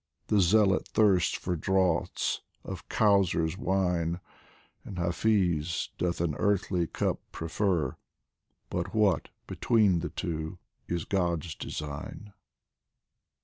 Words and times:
The 0.29 0.39
Zealot 0.41 0.87
thirsts 0.87 1.35
for 1.37 1.55
draughts 1.55 2.41
of 2.63 2.89
Kausar's 2.89 3.55
wine, 3.55 4.19
And 4.83 4.97
Hafiz 4.97 5.89
doth 5.99 6.19
an 6.21 6.33
earthly 6.39 6.87
cup 6.87 7.19
prefer 7.31 7.95
But 8.71 8.95
what, 8.95 9.29
between 9.45 9.99
the 9.99 10.09
two, 10.09 10.57
is 10.87 11.05
God's 11.05 11.53
design 11.53 12.33